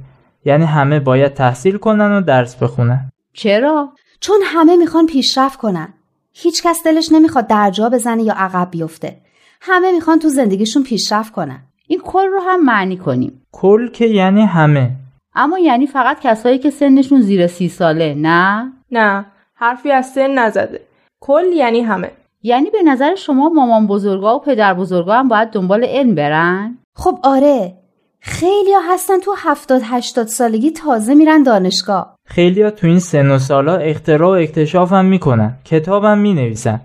یعنی 0.46 0.66
همه 0.66 1.00
باید 1.00 1.34
تحصیل 1.34 1.78
کنن 1.78 2.12
و 2.12 2.22
درس 2.22 2.56
بخونن. 2.56 3.12
چرا؟ 3.34 3.90
چون 4.20 4.38
همه 4.46 4.76
می‌خوان 4.76 5.06
پیشرفت 5.06 5.60
کنن. 5.60 5.94
هیچ 6.34 6.64
کس 6.64 6.84
دلش 6.86 7.12
نمی‌خواد 7.12 7.48
در 7.48 7.70
جا 7.70 7.90
بزنه 7.90 8.24
یا 8.24 8.34
عقب 8.38 8.72
بیفته. 8.72 9.18
همه 9.62 9.92
می‌خوان 9.92 10.20
تو 10.20 10.30
زندگیشون 10.30 10.84
پیشرفت 10.84 11.34
کنن. 11.34 11.60
این 11.88 12.02
کل 12.04 12.28
رو 12.28 12.40
هم 12.40 12.66
معنی 12.66 12.98
کنیم. 12.98 13.42
کل 13.52 13.90
که 13.90 14.06
یعنی 14.06 14.42
همه. 14.42 14.92
اما 15.36 15.60
یعنی 15.60 15.88
فقط 15.88 16.20
کسایی 16.20 16.58
که 16.58 16.70
سنشون 16.70 17.22
زیر 17.22 17.48
سی 17.48 17.70
ساله 17.70 18.16
نه؟ 18.18 18.74
نه 18.92 19.26
حرفی 19.56 19.92
از 19.92 20.06
سن 20.06 20.32
نزده. 20.40 20.82
کل 21.20 21.46
یعنی 21.56 21.82
همه. 21.82 22.12
یعنی 22.44 22.70
به 22.70 22.84
نظر 22.84 23.16
شما 23.16 23.50
مامان 23.50 23.88
بزرگا 23.88 24.36
و 24.36 24.40
پدر 24.40 24.74
بزرگا 24.74 25.14
هم 25.14 25.28
باید 25.28 25.50
دنبال 25.50 25.84
علم 25.84 26.16
برن؟ 26.16 26.78
خب 26.98 27.20
آره 27.24 27.74
خیلی 28.20 28.74
ها 28.74 28.94
هستن 28.94 29.20
تو 29.20 29.34
هفتاد 29.38 29.82
هشتاد 29.84 30.28
سالگی 30.28 30.72
تازه 30.72 31.16
میرن 31.16 31.44
دانشگاه 31.44 32.16
خیلیا 32.26 32.72
تو 32.72 32.88
این 32.88 33.00
سن 33.00 33.32
و 33.32 33.40
سالا 33.40 33.76
اختراع 33.76 34.30
و 34.30 34.42
اکتشاف 34.42 34.94
هم 34.94 35.06
می‌کنن 35.06 35.58
کتاب 35.66 36.04
هم 36.04 36.18
می‌نویسن 36.18 36.82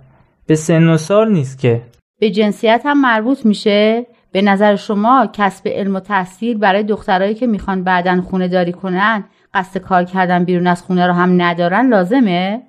به 0.46 0.54
سن 0.54 0.88
و 0.88 0.96
سال 0.96 1.32
نیست 1.32 1.58
که 1.58 1.82
به 2.20 2.30
جنسیت 2.30 2.82
هم 2.84 3.00
مربوط 3.00 3.46
میشه؟ 3.46 4.06
به 4.32 4.42
نظر 4.42 4.76
شما 4.76 5.28
کسب 5.32 5.68
علم 5.68 5.96
و 5.96 6.00
تحصیل 6.00 6.58
برای 6.58 6.82
دخترایی 6.82 7.34
که 7.34 7.46
می‌خوان 7.46 7.84
بعدن 7.84 8.20
خونه 8.20 8.48
داری 8.48 8.72
کنن 8.72 9.24
قصد 9.54 9.78
کار 9.78 10.04
کردن 10.04 10.44
بیرون 10.44 10.66
از 10.66 10.82
خونه 10.82 11.06
رو 11.06 11.12
هم 11.12 11.42
ندارن 11.42 11.88
لازمه؟ 11.88 12.62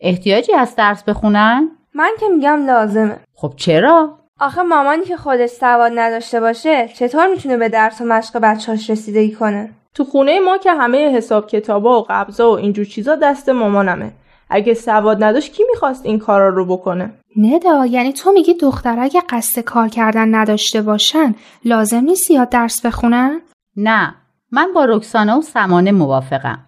احتیاجی 0.00 0.52
هست 0.52 0.78
درس 0.78 1.02
بخونن؟ 1.02 1.68
من 1.94 2.10
که 2.20 2.28
میگم 2.28 2.66
لازمه 2.66 3.16
خب 3.34 3.52
چرا؟ 3.56 4.19
آخه 4.40 4.62
مامانی 4.62 5.04
که 5.04 5.16
خودش 5.16 5.50
سواد 5.50 5.92
نداشته 5.94 6.40
باشه 6.40 6.88
چطور 6.88 7.26
می‌تونه 7.26 7.56
به 7.56 7.68
درس 7.68 8.00
و 8.00 8.04
مشق 8.04 8.38
بچهاش 8.38 8.90
رسیدگی 8.90 9.32
کنه؟ 9.34 9.70
تو 9.94 10.04
خونه 10.04 10.40
ما 10.40 10.58
که 10.58 10.72
همه 10.72 11.16
حساب 11.16 11.46
کتابا 11.46 12.00
و 12.00 12.06
قبضا 12.08 12.50
و 12.50 12.56
اینجور 12.56 12.84
چیزا 12.84 13.16
دست 13.16 13.48
مامانمه. 13.48 14.12
اگه 14.50 14.74
سواد 14.74 15.24
نداشت 15.24 15.52
کی 15.52 15.62
می‌خواست 15.70 16.06
این 16.06 16.18
کارا 16.18 16.48
رو 16.48 16.64
بکنه؟ 16.76 17.10
ندا 17.36 17.86
یعنی 17.86 18.12
تو 18.12 18.32
میگی 18.32 18.54
دخترها 18.54 19.02
اگه 19.02 19.22
قصد 19.30 19.60
کار 19.60 19.88
کردن 19.88 20.34
نداشته 20.34 20.82
باشن 20.82 21.34
لازم 21.64 22.00
نیست 22.00 22.28
زیاد 22.28 22.48
درس 22.48 22.86
بخونن؟ 22.86 23.40
نه 23.76 24.14
من 24.50 24.72
با 24.74 24.84
رکسانا 24.84 25.38
و 25.38 25.42
سمانه 25.42 25.92
موافقم. 25.92 26.58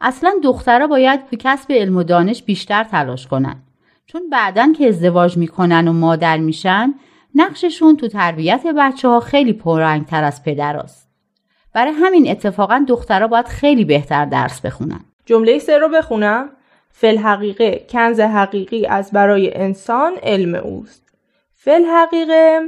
اصلا 0.00 0.30
دخترها 0.42 0.86
باید 0.86 1.26
تو 1.30 1.36
کسب 1.38 1.72
علم 1.72 1.96
و 1.96 2.02
دانش 2.02 2.42
بیشتر 2.42 2.84
تلاش 2.84 3.26
کنن. 3.26 3.56
چون 4.06 4.30
بعدن 4.30 4.72
که 4.72 4.88
ازدواج 4.88 5.36
می‌کنن 5.36 5.88
و 5.88 5.92
مادر 5.92 6.36
میشن 6.36 6.94
نقششون 7.34 7.96
تو 7.96 8.08
تربیت 8.08 8.66
بچه 8.66 9.08
ها 9.08 9.20
خیلی 9.20 9.52
پررنگتر 9.52 10.24
از 10.24 10.42
پدراست 10.42 11.06
برای 11.76 11.92
همین 11.92 12.30
اتفاقا 12.30 12.84
دخترها 12.88 13.28
باید 13.28 13.46
خیلی 13.46 13.84
بهتر 13.84 14.24
درس 14.24 14.60
بخونن. 14.60 15.00
جمله 15.26 15.58
سه 15.58 15.78
رو 15.78 15.88
بخونم. 15.88 16.50
فل 16.90 17.18
حقیقه 17.18 17.86
کنز 17.90 18.20
حقیقی 18.20 18.86
از 18.86 19.10
برای 19.10 19.56
انسان 19.56 20.14
علم 20.22 20.54
اوست. 20.54 21.02
فل 21.54 21.84
حقیقه 21.84 22.60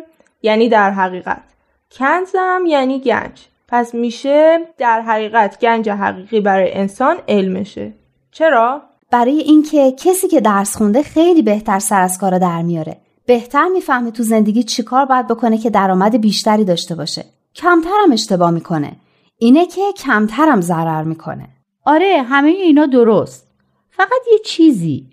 یعنی 0.43 0.69
در 0.69 0.91
حقیقت. 0.91 1.43
کنزم 1.91 2.63
یعنی 2.67 3.01
گنج. 3.01 3.47
پس 3.69 3.95
میشه 3.95 4.59
در 4.79 5.01
حقیقت 5.01 5.61
گنج 5.61 5.89
حقیقی 5.89 6.41
برای 6.41 6.75
انسان 6.75 7.17
علمشه. 7.29 7.93
چرا؟ 8.31 8.83
برای 9.11 9.39
اینکه 9.39 9.93
کسی 9.93 10.29
که 10.29 10.41
درس 10.41 10.77
خونده 10.77 11.03
خیلی 11.03 11.43
بهتر 11.43 11.79
سر 11.79 12.01
از 12.01 12.19
کارا 12.19 12.39
در 12.39 12.63
میاره. 12.63 12.97
بهتر 13.29 13.69
می‌فهمه 13.69 14.11
تو 14.11 14.23
زندگی 14.23 14.63
چیکار 14.63 15.05
باید 15.05 15.27
بکنه 15.27 15.59
که 15.59 15.71
درآمد 15.71 16.21
بیشتری 16.21 16.65
داشته 16.65 16.95
باشه. 16.95 17.25
کمترم 17.55 18.13
اشتباه 18.13 18.51
می‌کنه. 18.51 18.93
اینه 19.39 19.67
که 19.67 19.81
کمترم 19.97 20.61
ضرر 20.61 21.03
می‌کنه. 21.03 21.49
آره 21.85 22.23
همه 22.29 22.49
اینا 22.49 22.87
درست. 22.87 23.47
فقط 23.91 24.21
یه 24.33 24.39
چیزی. 24.45 25.11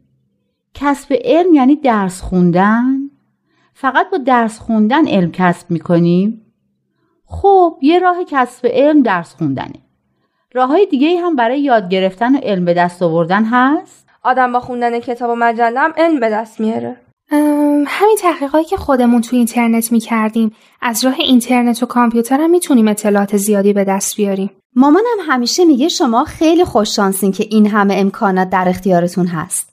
کسب 0.73 1.13
علم 1.23 1.53
یعنی 1.53 1.75
درس 1.75 2.21
خوندن. 2.21 3.09
فقط 3.73 4.09
با 4.09 4.17
درس 4.17 4.59
خوندن 4.59 5.07
علم 5.07 5.31
کسب 5.31 5.71
می‌کنیم. 5.71 6.41
خب 7.25 7.77
یه 7.81 7.99
راه 7.99 8.17
کسب 8.27 8.67
علم 8.67 9.01
درس 9.01 9.35
خوندنه. 9.35 9.79
راه 10.53 10.69
های 10.69 10.85
دیگه 10.85 11.21
هم 11.21 11.35
برای 11.35 11.61
یاد 11.61 11.89
گرفتن 11.89 12.35
و 12.35 12.39
علم 12.43 12.65
به 12.65 12.73
دست 12.73 13.03
آوردن 13.03 13.43
هست؟ 13.43 14.07
آدم 14.23 14.51
با 14.51 14.59
خوندن 14.59 14.99
کتاب 14.99 15.29
و 15.29 15.35
مجله 15.35 15.79
هم 15.79 15.93
علم 15.97 16.19
به 16.19 16.29
دست 16.29 16.59
میاره. 16.59 17.04
همین 17.87 18.17
تحقیقاتی 18.19 18.69
که 18.69 18.77
خودمون 18.77 19.21
تو 19.21 19.35
اینترنت 19.35 19.91
می‌کردیم 19.91 20.51
از 20.81 21.05
راه 21.05 21.19
اینترنت 21.19 21.83
و 21.83 21.85
کامپیوتر 21.85 22.41
هم 22.41 22.49
می‌تونیم 22.49 22.87
اطلاعات 22.87 23.37
زیادی 23.37 23.73
به 23.73 23.83
دست 23.83 24.15
بیاریم 24.17 24.51
مامانم 24.75 25.17
همیشه 25.27 25.65
میگه 25.65 25.87
شما 25.87 26.23
خیلی 26.23 26.65
خوششانسین 26.65 27.31
که 27.31 27.47
این 27.51 27.67
همه 27.67 27.95
امکانات 27.95 28.49
در 28.49 28.65
اختیارتون 28.69 29.27
هست. 29.27 29.69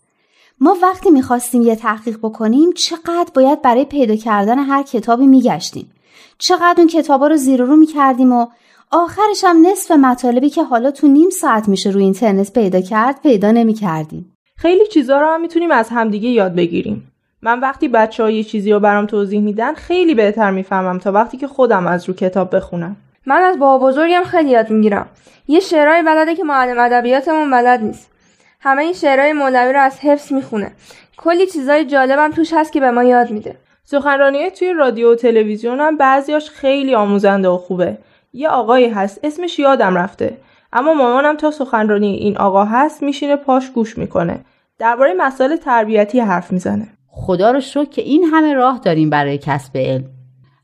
ما 0.60 0.76
وقتی 0.82 1.10
می‌خواستیم 1.10 1.62
یه 1.62 1.76
تحقیق 1.76 2.18
بکنیم 2.18 2.72
چقدر 2.72 3.30
باید 3.34 3.62
برای 3.62 3.84
پیدا 3.84 4.16
کردن 4.16 4.58
هر 4.58 4.82
کتابی 4.82 5.26
میگشتیم. 5.26 5.92
چقدر 6.38 6.74
اون 6.78 6.86
کتابا 6.86 7.26
رو 7.26 7.36
زیر 7.36 7.62
رو 7.62 7.76
می‌کردیم 7.76 8.32
و 8.32 8.46
آخرش 8.90 9.44
هم 9.44 9.66
نصف 9.66 9.90
مطالبی 9.90 10.50
که 10.50 10.62
حالا 10.62 10.90
تو 10.90 11.08
نیم 11.08 11.30
ساعت 11.30 11.68
میشه 11.68 11.90
روی 11.90 12.04
اینترنت 12.04 12.52
پیدا 12.52 12.80
کرد 12.80 13.22
پیدا 13.22 13.50
نمی‌کردیم. 13.50 14.36
خیلی 14.56 14.86
چیزا 14.86 15.20
رو 15.20 15.26
هم 15.26 15.40
می‌تونیم 15.40 15.70
از 15.70 15.88
همدیگه 15.88 16.28
یاد 16.28 16.54
بگیریم. 16.54 17.11
من 17.44 17.60
وقتی 17.60 17.88
بچه 17.88 18.22
ها 18.22 18.30
یه 18.30 18.44
چیزی 18.44 18.72
رو 18.72 18.80
برام 18.80 19.06
توضیح 19.06 19.40
میدن 19.40 19.74
خیلی 19.74 20.14
بهتر 20.14 20.50
می‌فهمم 20.50 20.98
تا 20.98 21.12
وقتی 21.12 21.36
که 21.36 21.48
خودم 21.48 21.86
از 21.86 22.08
رو 22.08 22.14
کتاب 22.14 22.56
بخونم. 22.56 22.96
من 23.26 23.42
از 23.42 23.58
بابا 23.58 23.86
بزرگم 23.86 24.22
خیلی 24.24 24.50
یاد 24.50 24.70
می‌گیرم. 24.70 25.06
یه 25.48 25.60
شعرهای 25.60 26.02
بلده 26.02 26.34
که 26.34 26.44
معلم 26.44 26.78
ادبیاتمون 26.78 27.50
بلد 27.50 27.82
نیست. 27.82 28.10
همه 28.60 28.82
این 28.82 28.92
شعرهای 28.92 29.32
مولوی 29.32 29.72
رو 29.72 29.80
از 29.80 29.98
حفظ 29.98 30.32
می‌خونه. 30.32 30.72
کلی 31.16 31.46
چیزای 31.46 31.84
جالبم 31.84 32.30
توش 32.30 32.52
هست 32.52 32.72
که 32.72 32.80
به 32.80 32.90
ما 32.90 33.04
یاد 33.04 33.30
میده. 33.30 33.56
سخنرانی 33.84 34.50
توی 34.50 34.72
رادیو 34.72 35.12
و 35.12 35.14
تلویزیون 35.14 35.80
هم 35.80 35.96
بعضیاش 35.96 36.50
خیلی 36.50 36.94
آموزنده 36.94 37.48
و 37.48 37.56
خوبه. 37.56 37.98
یه 38.32 38.48
آقایی 38.48 38.88
هست 38.88 39.20
اسمش 39.22 39.58
یادم 39.58 39.96
رفته. 39.96 40.36
اما 40.72 40.94
مامانم 40.94 41.36
تا 41.36 41.50
سخنرانی 41.50 42.14
این 42.14 42.38
آقا 42.38 42.64
هست 42.64 43.02
میشینه 43.02 43.36
پاش 43.36 43.70
گوش 43.70 43.98
می‌کنه. 43.98 44.40
درباره 44.78 45.14
مسائل 45.14 45.56
تربیتی 45.56 46.20
حرف 46.20 46.52
می‌زنه. 46.52 46.86
خدا 47.14 47.50
رو 47.50 47.60
شکر 47.60 47.84
که 47.84 48.02
این 48.02 48.24
همه 48.24 48.54
راه 48.54 48.78
داریم 48.78 49.10
برای 49.10 49.38
کسب 49.38 49.76
علم. 49.76 50.04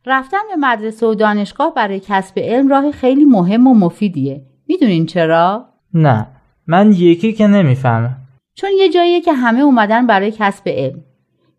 رفتن 0.06 0.38
به 0.50 0.56
مدرسه 0.56 1.06
و 1.06 1.14
دانشگاه 1.14 1.74
برای 1.74 2.00
کسب 2.00 2.38
علم 2.38 2.68
راه 2.68 2.90
خیلی 2.90 3.24
مهم 3.24 3.66
و 3.66 3.74
مفیدیه. 3.74 4.42
می‌دونین 4.68 5.06
چرا؟ 5.06 5.68
نه 5.94 6.26
من 6.66 6.92
یکی 6.92 7.32
که 7.32 7.46
نمی‌فهمم. 7.46 8.16
چون 8.54 8.70
یه 8.78 8.88
جاییه 8.88 9.20
که 9.20 9.32
همه 9.32 9.60
اومدن 9.60 10.06
برای 10.06 10.32
کسب 10.38 10.68
علم. 10.68 11.04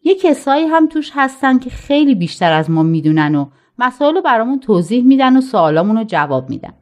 یه 0.04 0.16
کسایی 0.16 0.66
هم 0.66 0.88
توش 0.88 1.12
هستن 1.14 1.60
که 1.60 1.70
خیلی 1.70 2.16
بیشتر 2.16 2.52
از 2.52 2.70
ما 2.70 2.84
می‌دونن 2.84 3.36
و 3.36 3.46
مسائل 3.80 4.16
رو 4.16 4.22
برامون 4.22 4.60
توضیح 4.60 5.04
میدن 5.04 5.38
و 5.38 5.42
سوالامون 5.42 5.98
رو 5.98 6.04
جواب 6.04 6.50
میدن. 6.50 6.74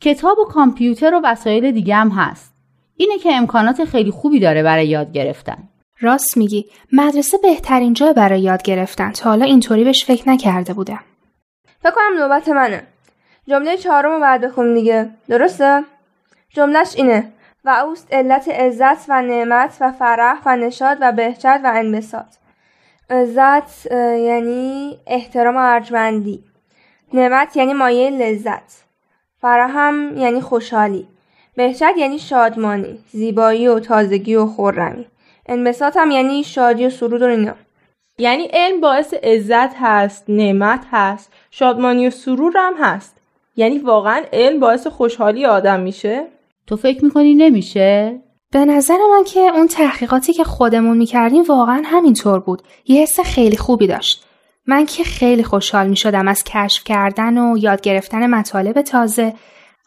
کتاب 0.00 0.38
و 0.38 0.44
کامپیوتر 0.44 1.14
و 1.14 1.20
وسایل 1.24 1.70
دیگه 1.70 1.94
هم 1.94 2.08
هست. 2.08 2.54
اینه 2.96 3.18
که 3.18 3.32
امکانات 3.32 3.84
خیلی 3.84 4.10
خوبی 4.10 4.40
داره 4.40 4.62
برای 4.62 4.88
یاد 4.88 5.12
گرفتن. 5.12 5.68
راست 6.00 6.36
میگی. 6.36 6.66
مدرسه 6.92 7.38
بهترین 7.38 7.92
جای 7.92 8.12
برای 8.12 8.40
یاد 8.40 8.62
گرفتن. 8.62 9.12
تا 9.12 9.30
حالا 9.30 9.44
اینطوری 9.44 9.84
بهش 9.84 10.04
فکر 10.04 10.28
نکرده 10.28 10.74
بودم. 10.74 11.00
فکر 11.82 11.90
کنم 11.90 12.18
نوبت 12.18 12.48
منه. 12.48 12.86
جمله 13.48 13.76
چهارم 13.76 14.10
رو 14.10 14.20
بعد 14.20 14.40
بخونیم 14.40 14.74
دیگه. 14.74 15.10
درسته؟ 15.28 15.84
جملهش 16.48 16.94
اینه. 16.96 17.32
و 17.64 17.70
اوست 17.70 18.14
علت 18.14 18.48
عزت 18.48 19.04
و 19.08 19.22
نعمت 19.22 19.76
و 19.80 19.92
فرح 19.92 20.42
و 20.46 20.56
نشاد 20.56 20.98
و 21.00 21.12
بهجت 21.12 21.60
و 21.64 21.72
انبساط. 21.74 22.26
عزت 23.10 23.86
یعنی 23.92 24.98
احترام 25.06 25.56
و 25.56 25.58
ارجمندی. 25.58 26.44
نعمت 27.12 27.56
یعنی 27.56 27.72
مایه 27.72 28.10
لذت. 28.10 28.84
فرح 29.40 29.70
هم 29.74 30.16
یعنی 30.16 30.40
خوشحالی. 30.40 31.08
بهجت 31.56 31.94
یعنی 31.98 32.18
شادمانی 32.18 32.98
زیبایی 33.12 33.68
و 33.68 33.78
تازگی 33.78 34.34
و 34.34 34.46
خورمی 34.46 35.06
انبساط 35.46 35.96
هم 35.96 36.10
یعنی 36.10 36.44
شادی 36.44 36.86
و 36.86 36.90
سرود 36.90 37.22
و 37.22 37.26
اینا. 37.26 37.54
یعنی 38.18 38.44
علم 38.52 38.80
باعث 38.80 39.14
عزت 39.14 39.74
هست 39.80 40.24
نعمت 40.28 40.80
هست 40.90 41.32
شادمانی 41.50 42.06
و 42.06 42.10
سرور 42.10 42.52
هم 42.56 42.74
هست. 42.80 43.16
یعنی 43.56 43.78
واقعا 43.78 44.22
علم 44.32 44.60
باعث 44.60 44.86
خوشحالی 44.86 45.46
آدم 45.46 45.80
میشه. 45.80 46.26
تو 46.66 46.76
فکر 46.76 47.04
می‌کنی 47.04 47.34
نمیشه؟ 47.34 48.20
به 48.52 48.64
نظر 48.64 48.96
من 49.12 49.24
که 49.24 49.40
اون 49.40 49.66
تحقیقاتی 49.66 50.32
که 50.32 50.44
خودمون 50.44 50.96
می‌کردیم 50.96 51.42
واقعا 51.42 51.82
همینطور 51.84 52.40
بود. 52.40 52.62
یه 52.86 53.02
حس 53.02 53.20
خیلی 53.20 53.56
خوبی 53.56 53.86
داشت. 53.86 54.26
من 54.66 54.86
که 54.86 55.04
خیلی 55.04 55.44
خوشحال 55.44 55.88
می‌شدم 55.88 56.28
از 56.28 56.44
کشف 56.44 56.84
کردن 56.84 57.38
و 57.38 57.58
یاد 57.58 57.80
گرفتن 57.80 58.26
مطالب 58.26 58.82
تازه. 58.82 59.34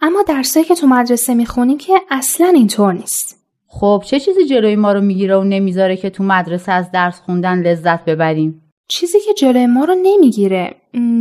اما 0.01 0.23
درسایی 0.27 0.65
که 0.65 0.75
تو 0.75 0.87
مدرسه 0.87 1.33
می‌خونیم 1.33 1.77
که 1.77 2.01
اصلا 2.09 2.47
اینطور 2.47 2.93
نیست. 2.93 3.38
خب 3.71 4.03
چه 4.05 4.19
چیزی 4.19 4.45
جلوی 4.45 4.75
ما 4.75 4.91
رو 4.91 5.01
می‌گیره 5.01 5.37
و 5.37 5.43
نمی‌ذاره 5.43 5.97
که 5.97 6.09
تو 6.09 6.23
مدرسه 6.23 6.71
از 6.71 6.91
درس 6.91 7.21
خوندن 7.21 7.61
لذت 7.61 8.05
ببریم؟ 8.05 8.61
چیزی 8.87 9.19
که 9.19 9.33
جلوی 9.33 9.65
ما 9.65 9.83
رو 9.83 9.95
نمی‌گیره. 10.03 10.75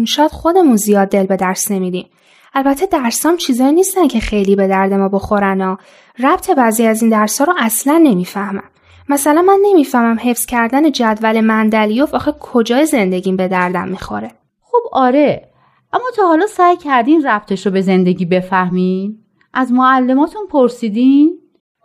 شاید 0.07 0.31
خودمون 0.31 0.77
زیاد 0.77 1.09
دل 1.09 1.27
به 1.27 1.37
درس 1.37 1.71
نمیدیم. 1.71 2.07
البته 2.55 2.87
درسام 2.87 3.37
چیزایی 3.37 3.73
نیستن 3.73 4.09
که 4.09 4.21
خیلی 4.21 4.57
به 4.57 4.69
درد 4.69 4.93
ما 4.93 5.09
بخورن 5.09 5.61
و 5.61 5.77
ربط 6.19 6.51
بعضی 6.51 6.87
از 6.87 7.03
این 7.03 7.11
درسا 7.11 7.45
رو 7.45 7.55
اصلا 7.59 7.99
نمی‌فهمم. 7.99 8.71
مثلا 9.09 9.43
من 9.43 9.59
نمی‌فهمم 9.63 10.19
حفظ 10.23 10.47
کردن 10.47 10.93
جدول 10.93 11.41
مندلیوف 11.41 12.15
آخه 12.15 12.35
کجای 12.41 12.87
زندگیم 12.87 13.37
به 13.37 13.49
دردم 13.49 13.89
می‌خوره. 13.89 14.31
خب 14.63 14.89
آره 14.93 15.49
اما 15.93 16.05
تا 16.17 16.29
حالا 16.29 16.47
سعی 16.47 16.77
کردین 16.77 17.27
ربطش 17.27 17.67
رو 17.67 17.73
به 17.73 17.81
زندگی 17.81 18.25
بفهمین؟ 18.25 19.19
از 19.55 19.73
معلماتون 19.73 20.43
پرسیدین؟ 20.51 21.38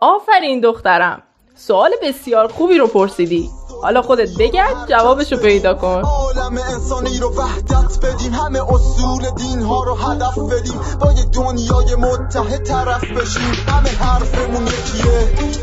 آفرین 0.04 0.60
دخترم. 0.60 1.22
سوال 1.56 1.90
بسیار 2.02 2.48
خوبی 2.48 2.78
رو 2.78 2.86
پرسیدی. 2.86 3.50
حالا 3.82 4.02
خودت 4.02 4.28
بگرد 4.38 4.88
جوابشو 4.88 5.36
پیدا 5.36 5.74
کن. 5.74 6.02
عالم 6.02 6.58
انسانی 6.72 7.18
رو 7.18 7.28
وحدت 7.36 7.98
بدیم. 8.02 8.32
همه 8.32 8.72
اصول 8.72 9.30
دین 9.36 9.62
ها 9.62 9.84
رو 9.84 9.94
هدف 9.94 10.38
بدیم. 10.38 10.80
با 11.00 11.12
یه 11.12 11.24
دنیای 11.24 11.94
متحد 11.94 12.62
طرف 12.62 13.04
بشیم. 13.04 13.52
همه 13.68 13.90
حرفمون 13.90 14.66
یکیه. 14.66 15.18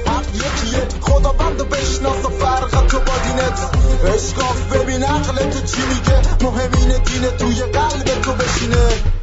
حق 0.05 0.35
یکیه. 0.35 0.87
خدا 1.01 1.31
بند 1.31 1.61
و 1.61 1.65
بشناس 1.65 2.25
و 2.25 2.29
فرق 2.29 2.87
تو 2.87 2.99
با 2.99 3.13
دینت. 3.23 3.59
اشکاف 4.15 4.75
ببین 4.75 5.03
عقل 5.03 5.35
تو 5.35 5.59
چی 5.59 5.81
میگه. 5.89 6.21
مهمین 6.43 7.03
دین 7.03 7.37
توی 7.37 7.71
قلب 7.71 8.21
تو 8.23 8.31
بشینه. 8.31 9.20